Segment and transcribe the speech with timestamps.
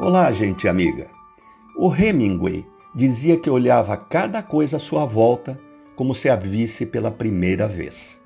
[0.00, 1.08] Olá, gente amiga.
[1.76, 5.58] O Hemingway dizia que olhava cada coisa à sua volta
[5.96, 8.16] como se a visse pela primeira vez.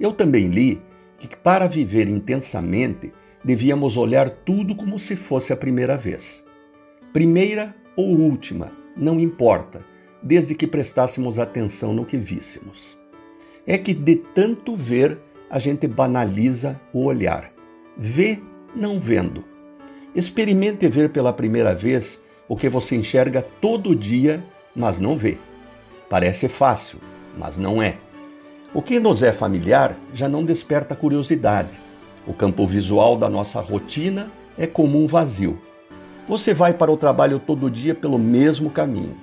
[0.00, 0.82] Eu também li
[1.16, 3.12] que para viver intensamente
[3.44, 6.44] devíamos olhar tudo como se fosse a primeira vez.
[7.12, 9.86] Primeira ou última, não importa,
[10.20, 12.98] desde que prestássemos atenção no que víssemos.
[13.64, 17.52] É que de tanto ver, a gente banaliza o olhar.
[17.96, 18.40] Vê
[18.74, 19.53] não vendo
[20.14, 24.42] Experimente ver pela primeira vez o que você enxerga todo dia,
[24.74, 25.38] mas não vê.
[26.08, 26.98] Parece fácil,
[27.36, 27.96] mas não é.
[28.72, 31.70] O que nos é familiar já não desperta curiosidade.
[32.26, 35.58] O campo visual da nossa rotina é como um vazio.
[36.28, 39.16] Você vai para o trabalho todo dia pelo mesmo caminho.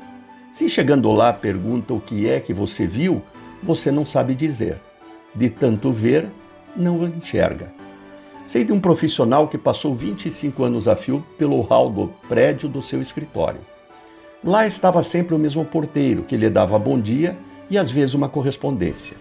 [0.51, 3.21] Se chegando lá pergunta o que é que você viu,
[3.63, 4.77] você não sabe dizer.
[5.33, 6.27] De tanto ver,
[6.75, 7.73] não enxerga.
[8.45, 12.81] Sei de um profissional que passou 25 anos a fio pelo hall do prédio do
[12.81, 13.61] seu escritório.
[14.43, 17.37] Lá estava sempre o mesmo porteiro, que lhe dava bom dia
[17.69, 19.15] e às vezes uma correspondência.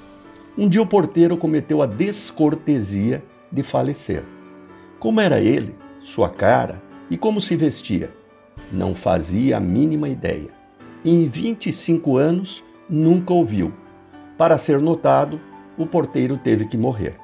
[0.56, 4.24] Um dia o porteiro cometeu a descortesia de falecer.
[4.98, 8.10] Como era ele, sua cara e como se vestia?
[8.72, 10.48] Não fazia a mínima ideia.
[11.05, 13.72] Em 25 anos, nunca ouviu.
[14.36, 15.40] Para ser notado,
[15.78, 17.16] o porteiro teve que morrer.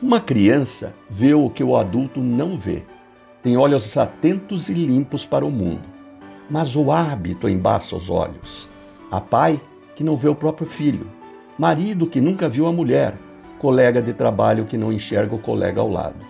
[0.00, 2.84] Uma criança vê o que o adulto não vê.
[3.42, 5.82] Tem olhos atentos e limpos para o mundo.
[6.48, 8.68] Mas o hábito embaça os olhos.
[9.10, 9.60] Há pai
[9.96, 11.10] que não vê o próprio filho,
[11.58, 13.16] marido que nunca viu a mulher,
[13.58, 16.24] colega de trabalho que não enxerga o colega ao lado.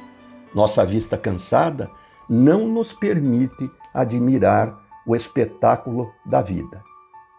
[0.54, 1.90] Nossa vista cansada
[2.26, 6.82] não nos permite admirar o espetáculo da vida.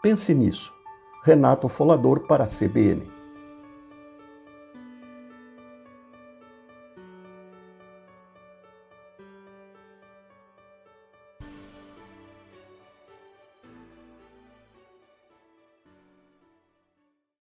[0.03, 0.71] Pense nisso.
[1.23, 3.18] Renato Folador para a CBN.